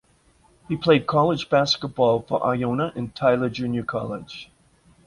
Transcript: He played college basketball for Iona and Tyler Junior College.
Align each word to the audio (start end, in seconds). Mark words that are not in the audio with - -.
He 0.67 0.75
played 0.75 1.05
college 1.05 1.47
basketball 1.47 2.23
for 2.23 2.43
Iona 2.43 2.91
and 2.95 3.13
Tyler 3.13 3.49
Junior 3.51 3.83
College. 3.83 4.49